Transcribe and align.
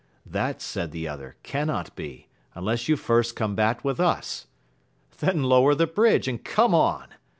That, 0.25 0.63
said 0.63 0.89
the 0.89 1.07
other, 1.07 1.35
cannot 1.43 1.95
be, 1.95 2.27
unless 2.55 2.89
you 2.89 2.97
first 2.97 3.35
combat 3.35 3.83
with 3.83 3.99
us.— 3.99 4.47
Then 5.19 5.43
lower 5.43 5.75
the 5.75 5.85
bridge, 5.85 6.27
and 6.27 6.43
come 6.43 6.73
on 6.73 7.09